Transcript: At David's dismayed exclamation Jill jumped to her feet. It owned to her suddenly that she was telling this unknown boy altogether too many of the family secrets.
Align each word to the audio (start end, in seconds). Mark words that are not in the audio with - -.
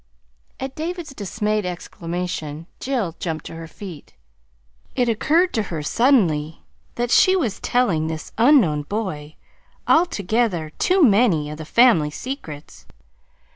At 0.59 0.73
David's 0.75 1.13
dismayed 1.13 1.63
exclamation 1.63 2.65
Jill 2.79 3.15
jumped 3.19 3.45
to 3.45 3.55
her 3.55 3.67
feet. 3.67 4.15
It 4.95 5.23
owned 5.31 5.53
to 5.53 5.61
her 5.61 5.83
suddenly 5.83 6.63
that 6.95 7.11
she 7.11 7.35
was 7.35 7.59
telling 7.59 8.07
this 8.07 8.31
unknown 8.35 8.81
boy 8.81 9.35
altogether 9.87 10.71
too 10.79 11.03
many 11.03 11.51
of 11.51 11.59
the 11.59 11.65
family 11.65 12.09
secrets. 12.09 12.87